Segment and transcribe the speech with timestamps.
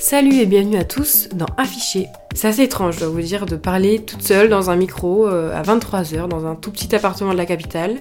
[0.00, 2.06] Salut et bienvenue à tous dans Afficher.
[2.34, 5.54] C'est assez étrange, je dois vous dire, de parler toute seule dans un micro euh,
[5.54, 7.98] à 23h dans un tout petit appartement de la capitale.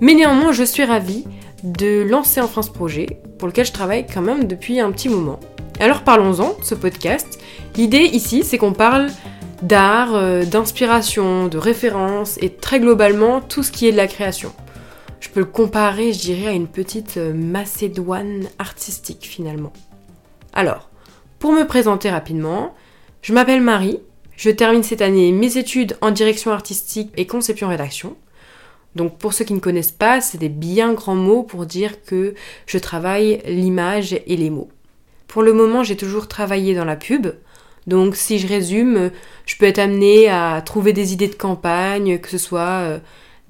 [0.00, 1.26] Mais néanmoins, je suis ravie
[1.62, 5.38] de lancer enfin ce projet pour lequel je travaille quand même depuis un petit moment.
[5.80, 7.38] Alors parlons-en ce podcast.
[7.76, 9.08] L'idée ici, c'est qu'on parle
[9.60, 14.50] d'art, euh, d'inspiration, de référence et très globalement tout ce qui est de la création.
[15.20, 19.74] Je peux le comparer, je dirais, à une petite euh, Macédoine artistique finalement.
[20.54, 20.88] Alors,
[21.44, 22.74] pour me présenter rapidement,
[23.20, 24.00] je m'appelle Marie,
[24.34, 28.16] je termine cette année mes études en direction artistique et conception rédaction.
[28.96, 32.34] Donc pour ceux qui ne connaissent pas, c'est des bien grands mots pour dire que
[32.64, 34.70] je travaille l'image et les mots.
[35.28, 37.26] Pour le moment, j'ai toujours travaillé dans la pub.
[37.86, 39.10] Donc si je résume,
[39.44, 42.98] je peux être amenée à trouver des idées de campagne, que ce soit euh,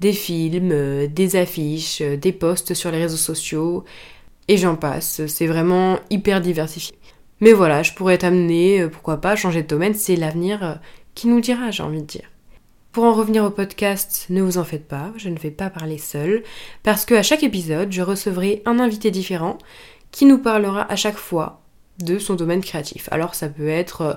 [0.01, 3.85] des films, euh, des affiches, euh, des posts sur les réseaux sociaux,
[4.49, 5.25] et j'en passe.
[5.27, 6.93] C'est vraiment hyper diversifié.
[7.41, 10.79] Mais voilà, je pourrais être amenée, pourquoi pas, changer de domaine, c'est l'avenir
[11.15, 12.29] qui nous dira, j'ai envie de dire.
[12.91, 15.97] Pour en revenir au podcast, ne vous en faites pas, je ne vais pas parler
[15.97, 16.43] seule,
[16.81, 19.57] parce qu'à chaque épisode, je recevrai un invité différent
[20.11, 21.61] qui nous parlera à chaque fois
[21.99, 23.09] de son domaine créatif.
[23.11, 24.13] Alors ça peut être euh,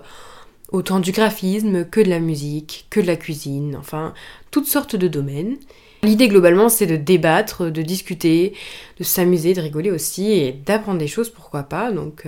[0.71, 4.15] autant du graphisme que de la musique, que de la cuisine, enfin
[4.51, 5.57] toutes sortes de domaines.
[6.03, 8.55] L'idée globalement c'est de débattre, de discuter,
[8.99, 11.91] de s'amuser, de rigoler aussi et d'apprendre des choses, pourquoi pas.
[11.91, 12.27] Donc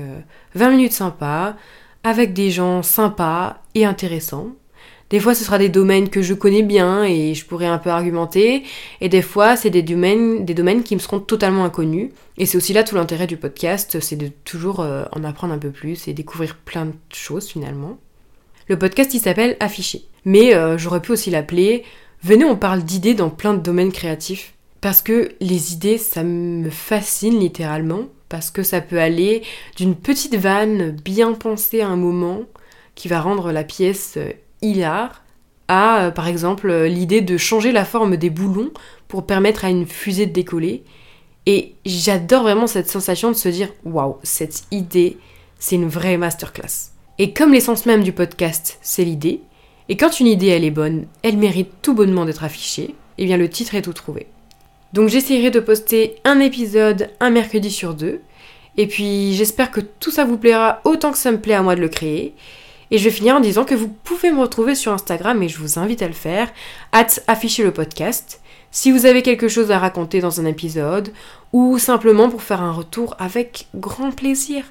[0.55, 1.57] 20 euh, minutes sympas,
[2.03, 4.49] avec des gens sympas et intéressants.
[5.11, 7.91] Des fois, ce sera des domaines que je connais bien et je pourrais un peu
[7.91, 8.63] argumenter.
[9.01, 12.13] Et des fois, c'est des domaines, des domaines qui me seront totalement inconnus.
[12.39, 15.59] Et c'est aussi là tout l'intérêt du podcast, c'est de toujours euh, en apprendre un
[15.59, 17.99] peu plus et découvrir plein de choses finalement.
[18.71, 20.05] Le podcast, il s'appelle Afficher.
[20.25, 21.83] Mais euh, j'aurais pu aussi l'appeler
[22.23, 24.55] Venez, on parle d'idées dans plein de domaines créatifs.
[24.81, 28.05] Parce que les idées, ça me fascine littéralement.
[28.29, 29.43] Parce que ça peut aller
[29.75, 32.43] d'une petite vanne bien pensée à un moment
[32.95, 34.31] qui va rendre la pièce euh,
[34.63, 35.25] hilar
[35.67, 38.71] à, euh, par exemple, l'idée de changer la forme des boulons
[39.09, 40.85] pour permettre à une fusée de décoller.
[41.45, 45.19] Et j'adore vraiment cette sensation de se dire waouh, cette idée,
[45.59, 47.00] c'est une vraie masterclass.
[47.23, 49.43] Et comme l'essence même du podcast, c'est l'idée,
[49.91, 53.25] et quand une idée elle est bonne, elle mérite tout bonnement d'être affichée, et eh
[53.27, 54.27] bien le titre est tout trouvé.
[54.95, 58.23] Donc j'essaierai de poster un épisode un mercredi sur deux,
[58.79, 61.75] et puis j'espère que tout ça vous plaira autant que ça me plaît à moi
[61.75, 62.33] de le créer.
[62.91, 65.59] Et je vais finir en disant que vous pouvez me retrouver sur Instagram et je
[65.59, 66.51] vous invite à le faire,
[66.93, 68.41] at afficher le podcast.
[68.71, 71.13] Si vous avez quelque chose à raconter dans un épisode
[71.53, 74.65] ou simplement pour faire un retour avec grand plaisir.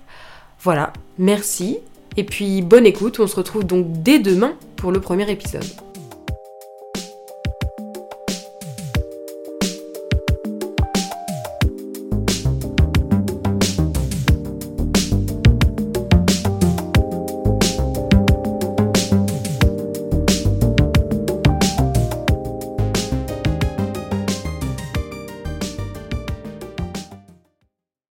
[0.61, 1.77] Voilà, merci
[2.19, 5.63] et puis bonne écoute, on se retrouve donc dès demain pour le premier épisode.